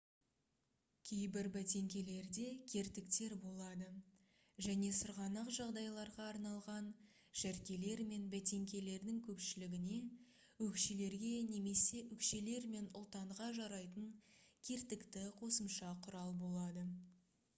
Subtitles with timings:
[1.07, 3.89] кейбір бәтеңкелерде кертіктер болады
[4.67, 6.87] және сырғанақ жағдайларға арналған
[7.41, 9.99] шәркелер мен бәтеңкелердің көпшілігіне
[10.69, 14.09] өкшелерге немесе өкшелер мен ұлтанға жарайтын
[14.71, 16.89] кертікті қосымша құрал болады